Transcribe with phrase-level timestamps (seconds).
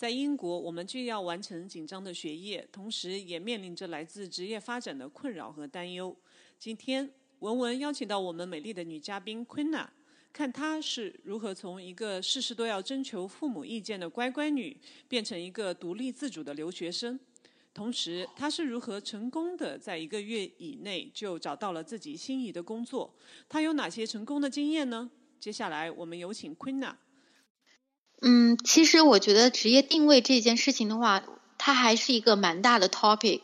[0.00, 6.16] 在英国，我们既要完成紧张的学业，同时也面临着来自职业发展的困扰和担忧。
[6.58, 9.86] 今天，文文邀请到我们美丽的女嘉宾 Queena。
[10.32, 14.74] 看她是如何从一个事事都要征求父母意见的乖乖女，
[15.06, 17.20] 变成一个独立自主的留学生。
[17.74, 23.14] 同时，她是如何成功的在一个月以内就找到了自己心仪的工作？
[23.50, 25.10] 她有哪些成功的经验呢？
[25.38, 26.94] 接下来，我们有请 Queena。
[28.20, 31.22] 嗯，其实我觉得职业定位这件事情的话，
[31.58, 33.40] 它还是一个蛮大的 topic。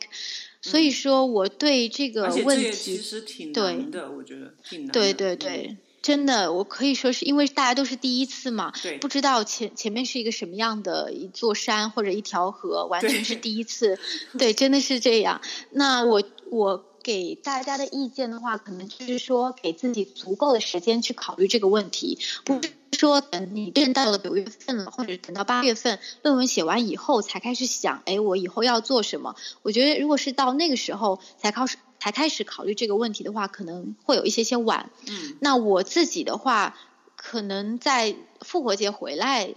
[0.61, 4.91] 所以说，我对这个问题其实挺难的，我觉得挺难。
[4.91, 5.77] 对对对。
[6.01, 8.71] 真的，我可以说是因为大家都是第一次嘛，
[9.01, 13.99] 不知道前前面是一个什么样的一座山或者一条河，完全是第一次，
[14.39, 15.41] 对，真的是这样。
[15.71, 29.35] 那我我给大家的意见的话，可能就是说给自己足够的时间去考虑这个问题，不是说等你真到了九月份了，或者等到八月份论文写完以后才开始想，哎，我以后要做什么？
[29.61, 31.77] 我觉得如果是到那个时候才开始。
[31.99, 34.91] 才开始考虑这个问题的话，可能会有一些些晚。
[35.07, 36.77] 嗯，那我自己的话，
[37.15, 39.55] 可能在复活节回来，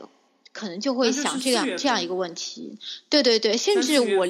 [0.55, 2.78] 可能就会想这样这样一个问题。
[3.11, 4.27] 对对对，甚至我，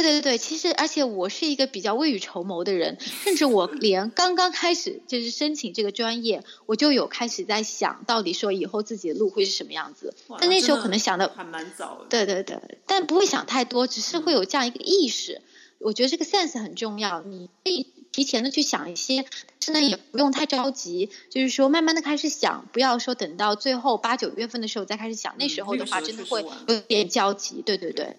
[0.00, 10.14] 对对对其实而且我是一个比较未雨绸缪的人，甚至我连刚刚开始就是申请这个专业，我就有开始在想到底说以后自己的路会是什么样子。
[10.40, 12.06] 但那时候可能想的还蛮早。
[12.08, 15.42] 对对对，但不会想太多，只是会有这样一个意识。
[15.78, 19.26] 我觉得这个 sense 很重要，你可以提前的去想一些，
[19.58, 27.62] 但是呢也不用太着急，就是说慢慢的开始想，不要说等到最后八九月份的时候再开始想，那时候的话真的会有点焦急。
[27.66, 28.16] 对对对。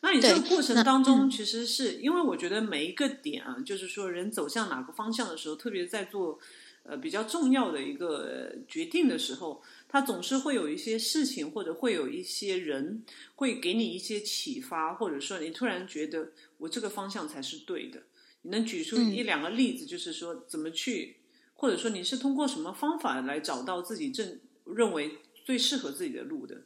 [0.00, 6.38] 那你这个过程当中，其实是因为我觉得每一个点啊，就是说人走向哪个方向的时候，特别在做
[6.84, 9.62] 呃比较重要的一个决定的时候。
[9.88, 13.02] 他总是会有一些事情，或者会有一些人，
[13.36, 18.02] 会给你一些启发，或者说你突然觉得我这个方向才是对的。
[18.42, 21.16] 你能举出一两个例子，就是说怎么去，
[21.54, 26.62] 或者说你是通过什么方法来找到自己正认为最适合自己的路的？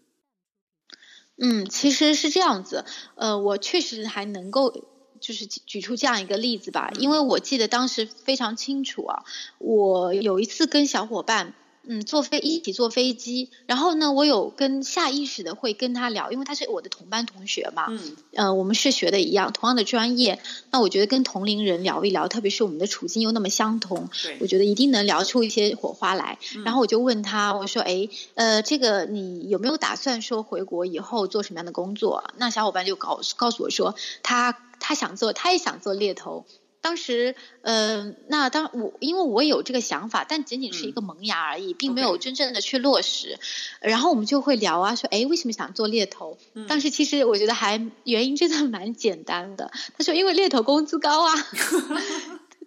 [1.41, 2.85] 嗯，其实是这样子。
[3.17, 4.85] 呃，我确实还能够
[5.21, 9.25] 就是举出这样一个例子吧，因为我记得当时非常清楚啊，
[9.59, 11.55] 我有一次跟小伙伴。
[11.83, 17.87] 嗯，坐飞一起坐飞机，然后呢，我有跟下意识的会跟他聊，因为他是我的同班同学嘛。
[17.89, 18.17] 嗯。
[18.35, 20.39] 呃，我们是学的一样，同样的专业。
[20.71, 24.09] 那我觉得跟同龄人聊一聊，特别是我们的处境又那么相同，
[24.41, 26.39] 我觉得一定能聊出一些火花来。
[26.65, 36.45] 然后我就问他，我说：“哎，呃，这个你有没有打算说回国以后做什么样的工作？”那小伙伴就告告诉我说，他他想做，他也想做猎头。
[36.83, 43.39] 当时，呃，那当我因为我有这个想法，但仅仅是一个萌芽而已，并没有真正的去落实。
[43.81, 46.39] 然后我们就会聊啊，说，哎，为什么想做猎头？
[46.69, 49.71] 当时其实我觉得还原因真的蛮简单的。
[49.99, 51.35] 他说，因为猎头工资高啊。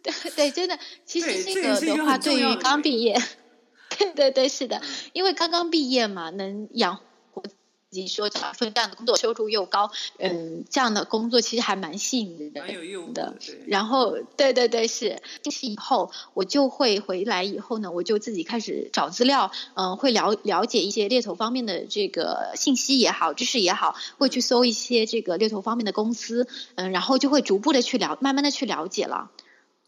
[0.03, 3.18] 对对，真的，其实这个的话， 对于刚毕业，
[3.97, 4.81] 对对对，是的，
[5.13, 7.00] 因为刚刚毕业嘛，能养。
[7.94, 12.62] 以及说找份这样的工作，收入又高，嗯，这样的工作其实还蛮吸引人的。
[12.62, 13.36] 蛮有用的。
[13.68, 15.22] 然后，对对对，是。
[15.52, 29.30] 是以后我就会回来以后呢，我就自己开始找资料，嗯，会了了解一些猎头方面的这个信息也好，知识也好，会去搜一些这个猎头方面的公司，嗯，然后就会逐步的去了，慢慢的去了解了。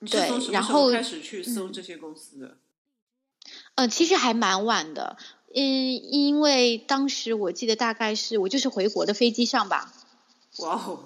[0.07, 2.57] 对，然后开始去搜这些公司的。
[3.73, 5.17] 嗯，其实还蛮晚的。
[5.57, 9.93] 嗯，因为当时我记得大概是我就是回国的飞机上吧。
[10.57, 10.99] 哇哦，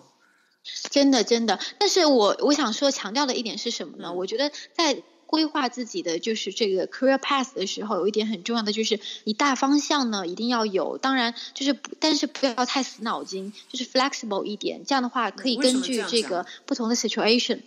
[0.90, 4.12] 真的真的，但是我我想说强调的一点是什么呢？
[4.12, 17.60] 我觉得在规划自己的就是这个 career path 的时候，有一点很重要的就是你大方向呢一定要有，当然就是但是不要太死脑筋，就是 flexible 一点，这样的话可以根据这个不同的 situation。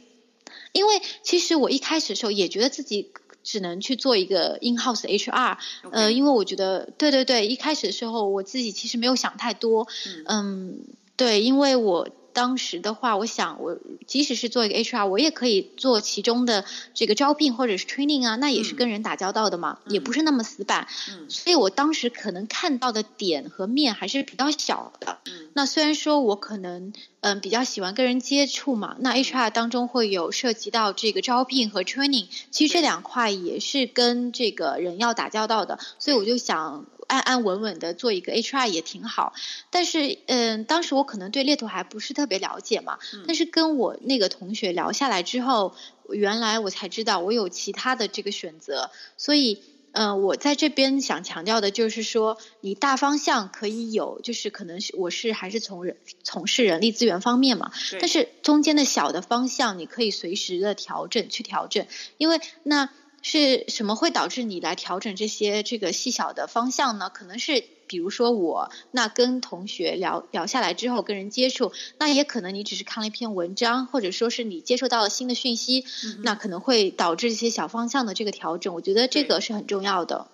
[0.73, 3.13] 因为其实我一开始的时候也觉得自己。
[3.43, 5.59] 只能去做一个 in house HR，
[5.91, 9.87] 呃，因为我觉得，对对对，一开始的时候我自己其实没有想太多，
[10.27, 10.81] 嗯，
[11.17, 16.65] 对，因为我当时的话，我想我即使是做一个 HR，我也可以做其中的
[16.95, 20.89] 这个招聘或者是 training 啊，那也是跟人打交道的嘛，也不是那么死板。
[21.11, 25.19] 嗯，所以我当时可能看到的点和面还是比较小的。
[25.27, 36.87] 嗯，那虽然说我可能嗯比较喜欢跟人接触嘛，那 HR 当中会有涉及到这个招聘和 training，其实这两块也是跟这个人要打交道的，所以我就想。
[37.13, 39.35] 安安稳稳的做一个 HR 也挺好，
[39.69, 45.75] 但是嗯，当时我可能对猎头还不是特别了解嘛，但是跟我那个同学聊下来之后，
[46.09, 49.61] 原来我才知道我有其他的这个选择，所以
[49.93, 57.71] 嗯，我在这边想强调的就是说，你大方向可以有，就是可能是我是还是从人从事人力资源方面嘛，
[58.01, 61.87] 但是中间的小的方向你可以随时的调整去调整，
[62.17, 62.89] 因为那。
[63.23, 67.09] 是什么会导致你来调整这些这个细小的方向呢？
[67.09, 75.85] 可能是比如说我那跟同学聊聊下来之后，跟人接触，那也可能你只是看了一篇文章，或者说是你接受到了新的讯息，
[76.23, 78.75] 那可能会导致一些小方向的这个调整。
[78.75, 80.27] 我觉得这个是很重要的。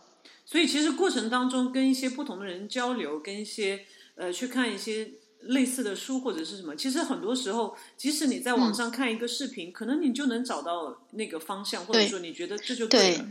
[0.46, 3.84] 所以其实过程当中跟一些不同的人交流，跟一些
[4.17, 5.11] 呃去看一些。
[5.48, 13.28] 类似的书或者是什么，其实很多时候，即使你在网上看一个视频，可能你就能找到那个方向，或者说你觉得这就对了。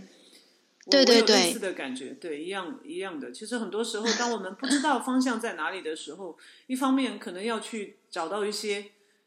[0.89, 3.31] 对对对，类似的感觉，对，一样一样的。
[3.31, 6.37] 其实很多时候，当我们不知道方向在哪里的时候，
[6.67, 8.85] 一方面可能要去找到一些，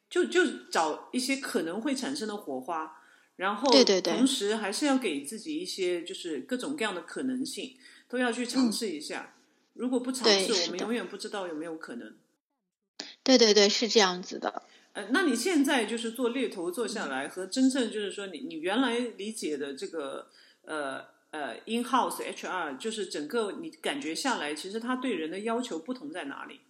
[0.09, 0.41] 就就
[0.71, 2.97] 找一些可能会产生的火花，
[3.37, 3.71] 然后
[4.03, 7.77] 同时还是要给自己一些就是各种各样的可能性，
[8.09, 9.35] 都要去尝试一下。
[9.75, 12.15] 如果不尝试，我们永远不知道有没有可能。
[13.39, 14.63] 对对对，是这样子的。
[14.93, 20.27] 呃，那你现在就是做猎头做下来，和真正就是说你你原来理解的这个
[20.65, 26.61] 呃呃 in house HR，就是整个你感觉下来，其实他对人的要求不同在哪里？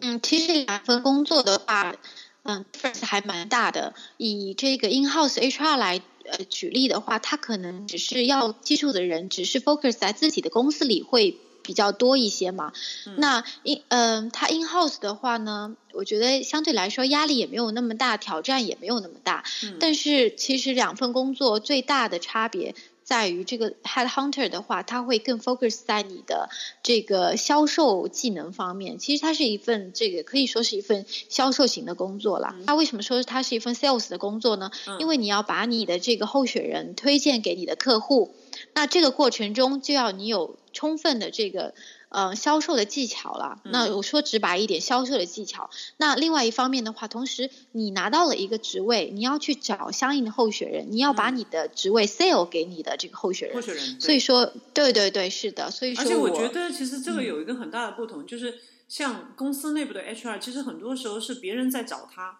[0.00, 1.94] 嗯，其实两份工作的话，
[2.42, 3.94] 嗯，difference 还蛮大的。
[4.16, 11.38] 以这个 in house HR 来呃举例的话，他可能只是要接触的人，只是 focus 在自己的公司里会。
[11.64, 12.72] 比较多一些嘛，
[13.16, 19.42] 那 in 嗯，它 in house 的话呢，我觉得相对来说压力也没有那么大，挑战也没有那么大。
[19.80, 26.48] 但是其实两份工作最大的差别在于，这个 head hunter 的话，他会更 focus 在你的
[26.82, 28.98] 这个销售技能方面。
[28.98, 32.54] 其实它是一份这个可以说是一份销售型的工作了。
[32.66, 34.70] 那为什么说它是一份 sales 的工作呢？
[34.98, 38.34] 因为你要把你的这个候选人推荐给你的客户。
[38.74, 41.74] 那这个过程中就要你有充分的这个
[42.08, 43.60] 呃销售的技巧了。
[43.64, 45.70] 那我说直白一点，销售的技巧。
[45.96, 53.56] 那另外一方面的话，同时你拿到了一个职位，你要去找相应的候选人，你要把你的职位 sell 给你的这个候选人。
[53.56, 54.00] 候选人。
[54.00, 55.70] 所以说，对对对，是的。
[55.70, 62.38] 所以说，而且我觉得其实这个有一个很大的不同，就是像公司内部的 HR，其实很多时候是别人在找他，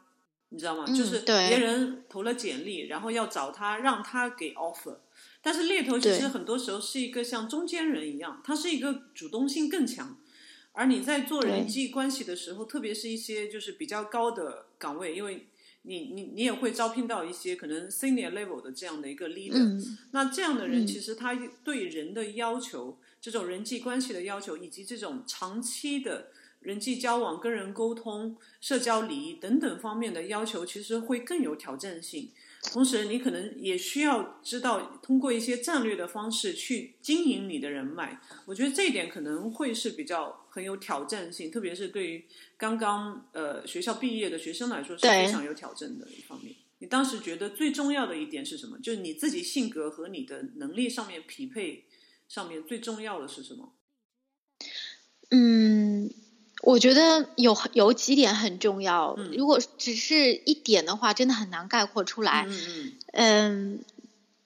[0.54, 0.86] 你知道吗？
[0.86, 4.98] 就是别人投了简历，然后要找他，让他给 offer。
[5.42, 10.16] 但是猎头其实很多时候是一个像中间人一样，他是一个主动性更强。
[10.70, 15.48] 而你在做人际关系的时候，特别是一些就是比较高的岗位，因为
[15.82, 19.84] 你你你也会招聘到一些可能 senior level 的这样的一个 leader。
[20.12, 21.34] 那这样的人其实他
[21.64, 26.28] 对人的要求，这种人际关系的要求，以及这种长期的
[26.64, 32.30] 人际交往、跟人沟通、社交礼仪等等方面的要求，其实会更有挑战性。
[32.72, 38.18] 同时，你可能也需要知道通过一些战略的方式去经营你的人脉。
[38.46, 42.24] 我觉得这一点可能会是比较很有挑战性，特别是对于
[42.56, 46.54] 刚刚呃学校毕业的学生来说是非常有挑战的一方面。
[46.78, 48.78] 你当时觉得最重要的一点是什么？
[48.78, 51.84] 就是你自己性格和你的能力上面匹配
[52.28, 53.74] 上面最重要的是什么？
[55.28, 56.10] 嗯。
[56.64, 62.46] 我觉得有有几点很重要，如果只是一点的话，真的很难概括出来。
[62.48, 63.84] 嗯嗯嗯，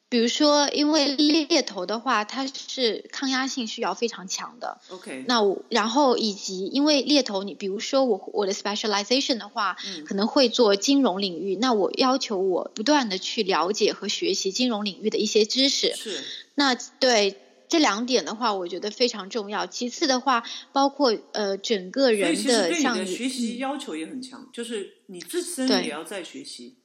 [0.09, 4.81] 比如说，因为猎头的话，它是抗压性需要非常强的。
[4.89, 5.25] OK。
[5.29, 15.95] 那我然后以及因为猎头，你比如说我我的 specialization 的话，可能会做金融领域，那我要求我不断的去了解和学习金融领域的一些知识。
[15.95, 16.25] 是。
[16.57, 17.37] 那对。
[17.69, 19.67] 这两点的话，我觉得非常重要。
[19.67, 26.79] 其次的话，包括呃整个人的像你学习要求也很强，就是你自身也要在学习。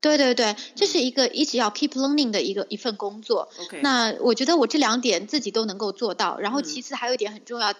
[0.00, 3.48] 对对对，这是一个一直要 keep learning 的一个一份工作。
[3.80, 6.38] 那我觉得我这两点自己都能够做到。
[6.38, 7.72] 然后其次还有一点很重要，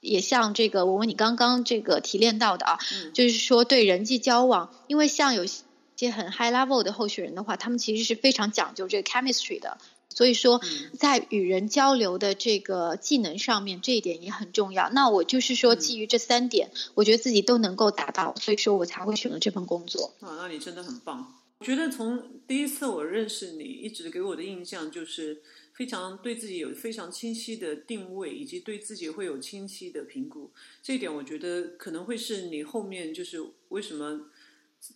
[0.00, 2.78] 也像这个我问你刚刚这个提炼到的啊，
[3.12, 9.78] 就是说对人际交往，因为像有些很 high level 的候选人的话，他们其实是非常讲究这个 chemistry 的。
[10.08, 10.62] 所以说，
[10.98, 14.88] 在与人交流的这个技能上面，这一点也很重要。
[14.90, 20.14] 那我就是说，基于这三点，我觉得自己都能够达到，所以说我才会选择这份工作。
[20.20, 21.34] 啊，那你真的很棒。
[21.58, 30.50] 我觉得从第一次我认识你，一直给我的印象就是非常对自己有非常清晰的定位，以及对自己会有清晰的评估。
[30.82, 34.30] 这一点我觉得可能会是你后面就是为什么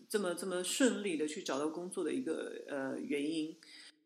[0.08, 3.54] 这么这么顺利的去找到工作的一个呃原因。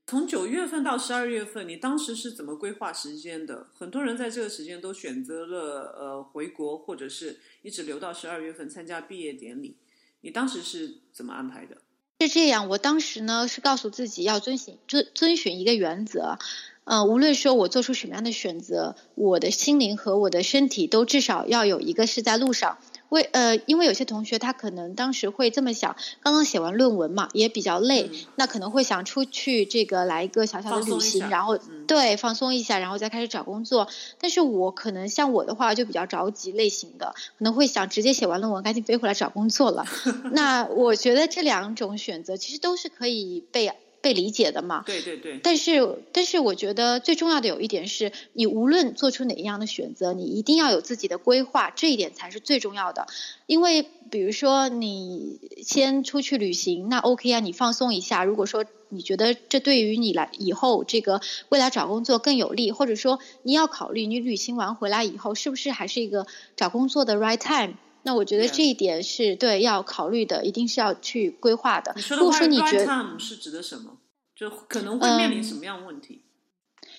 [0.06, 3.68] 从九月份到十二月份，你当时是怎么规划时间的？
[3.74, 9.78] 很多人在这个时间都选择了呃回国，或者是一直留到十二月份参加毕业典礼。
[10.20, 11.78] 你当时是怎么安排的？
[12.20, 16.38] 是这样，我当时呢是告诉自己要遵循遵遵循一个原则，
[16.84, 22.78] 呃，无论说我做出什么样的选择，我的心灵和我的身体都至少要有一个是在路上。
[23.14, 33.88] 为呃，因为有些同学他可能当时会这么想，刚刚写完论文嘛，也比较累，那可能会想出去这个来一个小小的旅行，然后对放松一下，然后再开始找工作。
[34.20, 39.86] 但是我可能像我的话就比较着急类型的，可能会想直接写完论文赶紧飞回来找工作了。
[40.32, 43.72] 那我觉得这两种选择其实都是可以被。
[44.04, 44.82] 被理解的嘛？
[44.84, 45.40] 对对对。
[45.42, 53.06] 但是，但是我觉得最重要的有一点是，你无论做出哪一样的选择，你一定要有自己的规划，这一点才是最重要的。
[53.46, 58.24] 因为，比如说你先出去旅行，那 OK 啊，你放松一下。
[58.24, 67.74] 如果说你觉得这对于你来以后这个未来找工作更有利，或者说你要考虑你旅行完回来以后是不是还是一个找工作的 right time。
[68.04, 71.96] 那我觉得这一点是对要考虑的，一定是要去规划的。
[72.10, 73.96] 如果说你觉得是指的什么，
[74.36, 76.20] 就可能会面临什么样问题？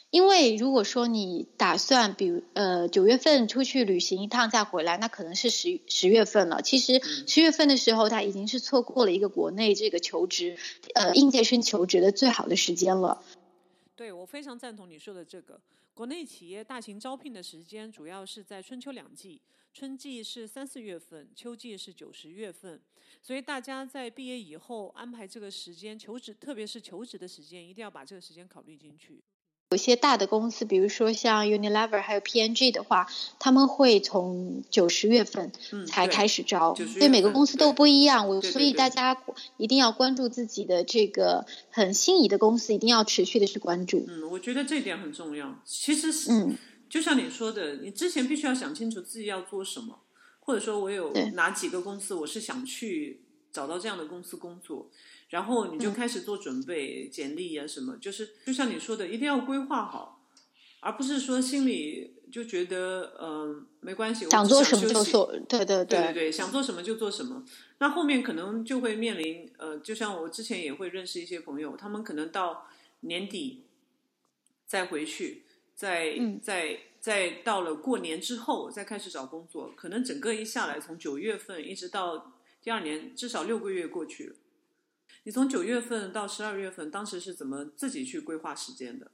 [0.10, 6.62] 因为如果说你打算，比如呃九月份出去旅行一趟再回来，那可能是十十月份了。
[6.62, 10.58] 其实十月份的时候，他已经是错过了一个国内这个求职
[10.94, 13.22] 呃应届生求职的最好的时间了。
[13.96, 15.62] 对，我非常赞同你说的这个。
[15.94, 19.42] 国内企业大型招聘的时间主要是在春秋两季。
[19.74, 22.82] 春季是三四月份，秋季是九十月份，
[23.22, 29.22] 所以大家在毕业以后安排这个时间求职，特别是求职的时间，一定要把这个时间考虑进去。
[29.72, 33.08] 有些大的公司，比如说像 Unilever 还有 P&G 的话，
[33.40, 35.52] 他们会从九十月份
[35.88, 38.30] 才开始招，对每个公司都不一样。
[38.30, 39.18] 我所以大家
[39.58, 44.06] 一定要关注自己的这个很心仪的公司，一定要持续的去关注。
[44.08, 45.60] 嗯，我觉得这点很重要。
[45.66, 46.58] 其实是嗯。
[46.88, 50.02] 就像你说的，你之前必须要想清楚自己要做什么，
[50.40, 53.25] 或者说我有哪几个公司我是想去
[53.56, 54.92] 找到这样的公司工作，
[55.30, 60.28] 然后你就开始做准备，简历啊什么，就是就像你说的，一定要规划好，
[60.82, 67.46] 而不是说心里就觉得嗯没关系，想做什么就做，对对对对对，想做什么就做什么，
[67.78, 72.68] 那后面可能就会面临呃，就像我之前也会认识一些朋友，他们可能到
[73.00, 73.64] 年底
[74.68, 75.44] 再回去。
[75.76, 82.32] 在在在到了过年之后再开始找工作，可能整个一下来从九月份一直到
[82.66, 84.36] 第二年，至少六个月过去了。
[85.24, 89.12] 你从九月份到十二月份，当时是怎么自己去规划时间的？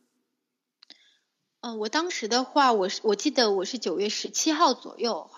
[1.60, 5.30] 嗯，我当时的话，我是我记得我是九月十七号左右。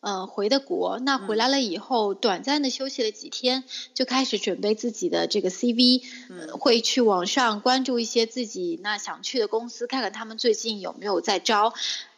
[0.00, 11.72] 呃，回的国，那回来了以后，短暂的休息了几天，就开始准备自己的这个 CV，嗯会去网上关注一些自己那想去的公司，看看他们最近有没有在招，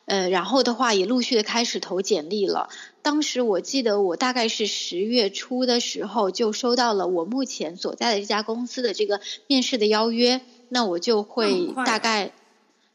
[0.06, 2.70] 呃，然后的话也陆续的开始投简历了。
[3.02, 12.32] 当时我记得我大概是十月初的时候就收到了我目前所在的这家公司的这个面试的邀约，那我就会大概，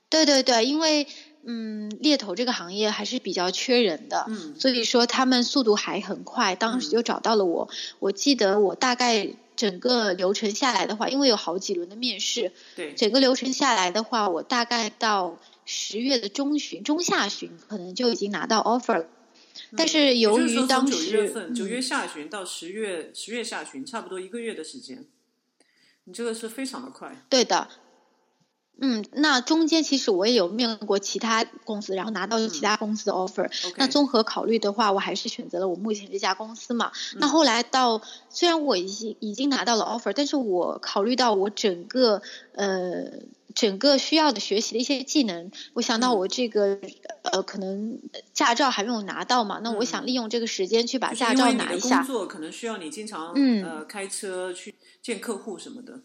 [0.09, 1.05] 对对对，因为。
[1.43, 7.67] 嗯，猎头这个行业还是比较缺人的，嗯，所以说他们速度还很快，当时就找到了我。
[7.97, 15.35] 我记得我大概整个流程下来的话，因为有好几轮的面试，对，整个流程下来的话，我大概到
[15.73, 19.07] 十月的中旬、中下旬，可能就已经拿到 offer 了。
[19.77, 25.05] 但是由于当时九月份、九月下旬到十月十月下旬，差不多一个月的时间，
[26.03, 27.23] 你这个是非常的快。
[27.29, 27.69] 对的。
[28.83, 33.49] 嗯，那中间其实我也有面过其他公司，然后拿到其他公司的 offer。
[33.77, 36.91] 那综合考虑的话，我还是选择了我目前这家公司嘛。
[37.17, 42.23] 那后来到虽然我已经已经拿到了 offer，但是我考虑到我整个
[42.53, 43.05] 呃
[43.53, 46.79] 整个需要的学习的一些技能，我想到我这个
[47.21, 47.99] 呃可能
[48.33, 51.97] 驾照还没有拿到嘛，那我想利用这个时间去把驾照拿一下。
[51.97, 54.73] 工作可能需要你经常嗯呃开车去
[55.03, 55.99] 见客户什么的。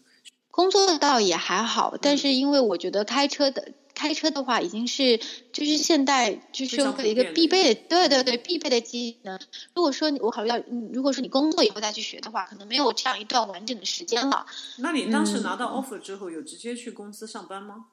[0.57, 5.19] 工作倒也还好，但是因为我觉得开车的开车的话，已经是
[5.53, 9.39] 就是现代就是社会一个必备的，对对对，必备的技能。
[9.75, 10.59] 如果说我考虑到，
[10.91, 14.47] 如果说你工作以后再去学的话，可能没有这样一段完整的时间了。
[14.79, 17.85] 那你当时拿到 offer 之后，有直接去公司上班吗？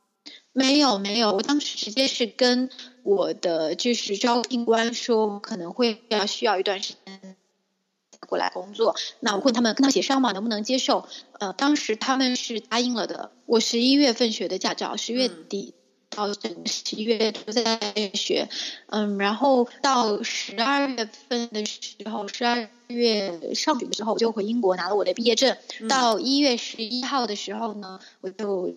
[0.55, 2.71] 没有没有，我当时直接是跟
[3.03, 7.37] 我的就是招聘官说，可能会要需要一段时间
[8.25, 8.95] 过来工作。
[9.21, 11.07] 那我问他们跟他协商嘛，能不能接受？
[11.39, 13.33] 呃，当时他们是答应了的。
[13.47, 15.75] 我十一月份学的驾照，十月底
[16.11, 17.79] 到整十一月都在
[18.15, 18.49] 学。
[18.87, 25.57] 嗯，然后到十二月份的时候，十二月上旬的时候，我就回英国拿了我的毕业证。
[25.89, 28.73] 到一月十一号的时候呢，我就。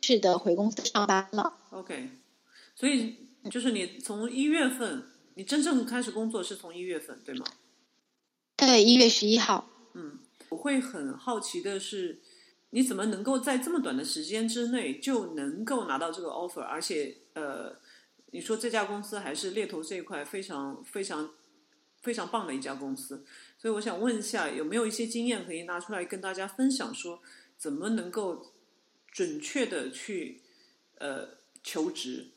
[0.00, 1.52] 正式的，回公司上班了。
[1.70, 2.08] OK，
[2.74, 3.16] 所以
[3.50, 5.04] 就是你从一月份，
[5.34, 7.44] 你真正开始工作是从一月份，对吗？
[8.60, 9.68] 对，一月十一号。
[9.94, 10.18] 嗯，
[10.50, 12.20] 我会很好奇的是，
[12.70, 16.60] 你怎么能够在这么短的时间之内就能够拿到这个 offer？
[16.60, 17.76] 而且，呃，
[18.32, 21.30] 你说这家公司还是猎头这一块非常非常
[22.02, 23.24] 非常棒的一家公司，
[23.58, 27.20] 所以我想问一下，有没有一些经验可以拿出来跟大家分享，说
[27.56, 28.52] 怎么能够？
[29.12, 30.40] 准确的去
[30.98, 31.30] 呃
[31.64, 32.28] 求职，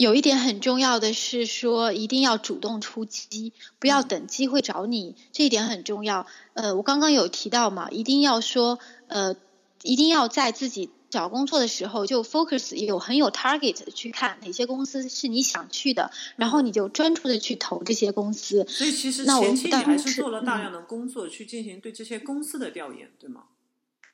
[0.00, 6.26] 有一点很重要的是说，一定要主动出击，不要等机会找你，这一点很重要。
[6.54, 8.78] 呃，我刚刚有提到嘛，一定要说
[9.08, 9.36] 呃，
[9.82, 18.64] 一定要在自己找工作的时候就 focus 有很有 target 去看哪些公司是你想去的，然后你就专注的去投这些公司。
[18.70, 23.42] 所以其实前期你还是做了大量的工作去进行对这些公司的调研，对吗？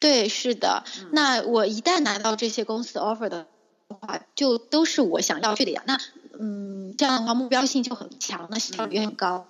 [0.00, 0.82] 对，是的。
[1.12, 3.46] 那我一旦拿到这些公司 offer 的
[3.94, 5.82] 话，就都是我想要去的呀。
[5.86, 5.98] 那
[6.38, 9.48] 嗯，这样的话目标性就很强，那效率很高。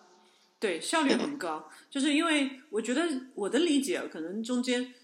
[0.58, 3.02] 对，效率很高，就是因为我觉得
[3.34, 4.94] 我的理解可能中间，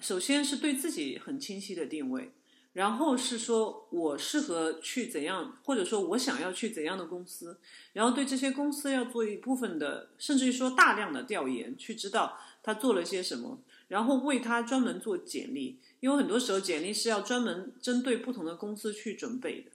[0.00, 2.30] 首先是对自己很清晰的定位，
[2.74, 7.58] 然后是说我适合去怎样，或者说我想要去怎样的公司，
[7.94, 13.58] 然后对这些公司要做一部分的，甚至于说大量的调研，去知道他做了些什么。
[13.88, 19.70] 然后为他专门做简历，因为很多时候简历是要专门针对不同的公司去准备的。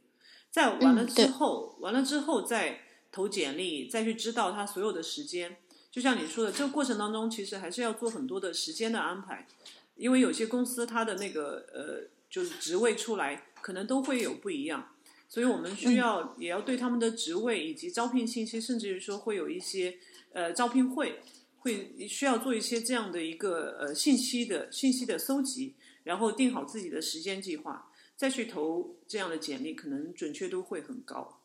[0.49, 5.57] 在完了之后，完了之后再投简历，再去知道他所有的时间。
[5.91, 9.47] 就像你说的，这个过程当中其实还是要做很多的时间的安排，
[9.95, 14.95] 因为有些公司它的那个呃，就是职位出来可能都会有不一样，
[15.27, 19.97] 所以我们需要也要对他们的职位以及招聘信息，甚至于说会有一些
[20.33, 21.19] 呃招聘会。
[21.63, 31.41] 会需要做一些这样的一个呃信息的信息的搜集，然后定好自己的时间计划，再去投这样的简历，可能准确度会很高。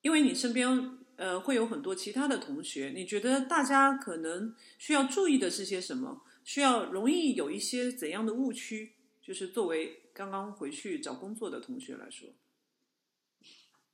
[0.00, 6.22] 因为你身边呃会有很多其他的同学，你觉得大家可能需要注意的是些什么？
[6.44, 8.92] 需要容易有一些怎样的误区？
[9.20, 12.28] 就是作为刚刚回去找工作的同学来说。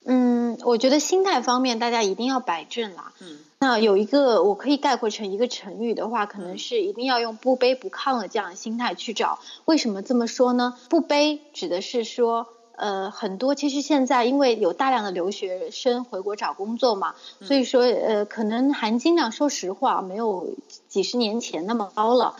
[0.07, 3.13] 嗯，我觉得心态方面大家一定要摆正啦。
[3.21, 9.39] 嗯，那有一个我可以概括成一个成语的话，可能是一定要用不卑不亢的这样的心态去找。
[9.67, 10.79] 为什么这么说呢？
[10.89, 20.49] 不卑指的是说，呃，很多其实现在因为有大量的留学生回国找工作嘛，所以说呃，可能含金量说实话没有
[20.89, 22.37] 几十年前那么高了。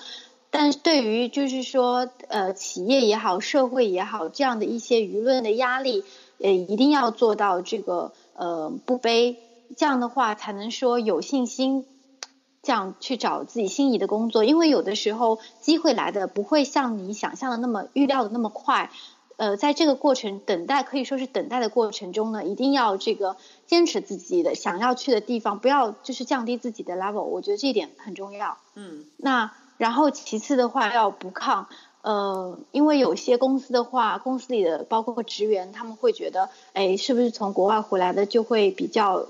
[0.53, 6.03] 但对于就是说呃，企业也好，社会也好，这样的一些舆论的压力。
[6.43, 9.37] 呃，一定要做到这个呃不卑，
[9.77, 11.85] 这样的话才能说有信心，
[12.63, 14.43] 这样去找自己心仪的工作。
[14.43, 18.91] 因为有的时候机会来的不会像你想象的那么预料的那么快。
[19.37, 27.23] 呃，在这个过程等待可以说是等待的过程中呢，一定要这个坚持自己的想要去的地方，不要就是降低自己的 level。
[27.23, 28.59] 我觉得这一点很重要。
[28.75, 29.07] 嗯。
[29.17, 31.69] 那然后其次的话要不抗。
[32.03, 39.27] 呃，因为有些公司的话，公司里的包括职员，他们会觉得，哎，是不是从国外回来的就会比较，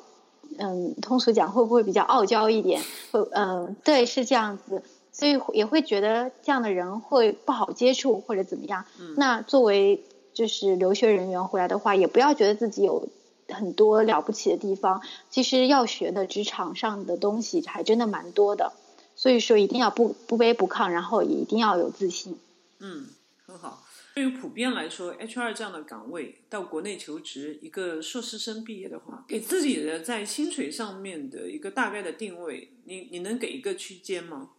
[0.59, 2.83] 嗯，通俗讲会不会比较傲娇一点？
[3.11, 8.85] 会，嗯，对，是这样子，所以也会觉得这样的人会不好接触或者怎么样。
[9.17, 13.09] 那作为就是留学人员回来的话，也不要觉得自己有
[13.49, 18.73] 很多了不起的地方，其实要学的职场上的东西还真的蛮多的。
[19.17, 22.39] 所以说，一定要不不卑不亢，然后也一定要有自信。
[22.81, 23.07] 嗯，
[23.47, 23.87] 很好。
[24.15, 34.51] 对于普遍来说，HR 这样的岗位到国内求职，一个硕士生毕业的话，给自己的在薪水上面的一个大概的定位，你你能给一个区间吗？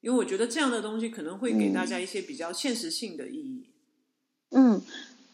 [0.00, 3.66] 因为我觉得这样的东西可能会给大家一些比较现实性的意义。
[4.50, 4.82] 嗯。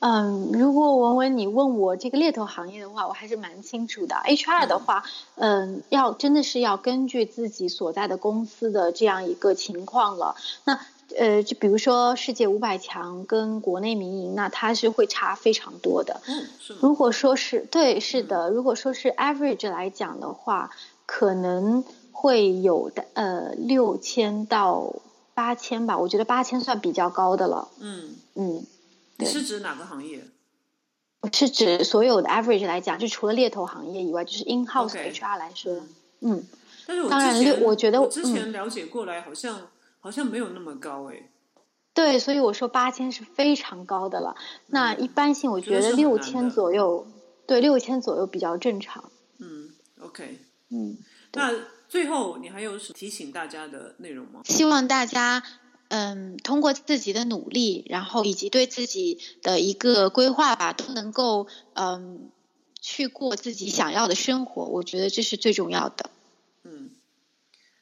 [0.00, 4.14] 嗯，如果文文你问我这个猎头行业的话，我还是蛮清楚的。
[4.14, 5.02] HR 的话，
[5.34, 10.36] 嗯，要真的是要根据自己所在的公司的这样一个情况了。
[10.64, 10.78] 那
[11.16, 16.20] 呃，就比如说世界五百强跟国内民营，那它是会差非常多的。
[16.26, 16.78] 嗯，是吗？
[16.82, 20.70] 如果说是对，是的，如果说是 average 来讲的话，
[21.06, 24.96] 可能会有的呃六千到
[25.34, 25.98] 八千吧。
[25.98, 27.68] 我觉得八千算比较高的了。
[27.80, 28.66] 嗯，嗯，
[29.16, 30.24] 你是指哪个行业？
[31.20, 35.80] 我是指所有的 average 来讲，就除了猎头行业以外，就是 in house HR 来说，
[36.20, 36.44] 嗯，
[36.86, 39.62] 但是我当然之前我觉得我之嗯前了解过来，好像
[40.00, 41.30] 好像没有那么高哎。
[41.94, 44.36] 对，所以我说八千是非常高的了。
[44.66, 47.06] 那一般性，我觉得六千左右，
[47.46, 49.10] 对，六千左右比较正常。
[49.38, 50.38] 嗯，OK。
[50.70, 50.98] 嗯，
[51.32, 51.52] 那
[51.88, 54.42] 最后你还有什么提醒大家的内容吗？
[54.44, 55.42] 希望大家
[55.88, 62.30] 嗯，通过自己的努力，然后以及对自己的一个规划吧，都能够嗯
[62.80, 64.66] 去过自己想要的生活。
[64.66, 66.10] 我觉得这是最重要的。
[66.62, 66.90] 嗯，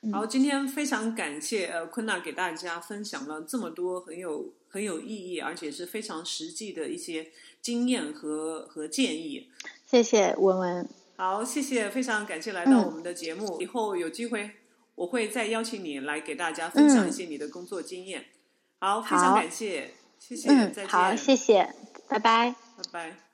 [0.07, 7.27] 嗯好，今天非常感谢呃昆娜给大家分享了这么多很有很有意义，而且是非常实际的一些
[7.61, 9.51] 经验和和建议。
[9.85, 10.89] 谢谢文文。
[11.17, 13.61] 好，谢谢，非常感谢来到嗯我们的节目。
[13.61, 14.53] 以后有机会
[14.95, 18.27] 我会再邀请你来给大家分享一些你的工作经验。
[18.79, 19.91] 好，非常感谢，
[20.21, 21.75] 谢谢，嗯再，见，好，谢谢，
[22.09, 22.55] 拜拜。
[22.77, 23.26] 拜拜。